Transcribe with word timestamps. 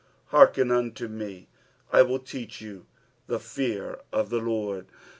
"Mearken 0.33 0.69
•unto 0.69 1.07
me: 1.07 1.47
I 1.93 2.01
tcHi 2.01 2.25
t«aeh 2.49 2.59
you 2.59 2.85
the 3.27 3.39
fear 3.39 3.99
of 4.11 4.31
the 4.31 4.39
Lord." 4.39 4.87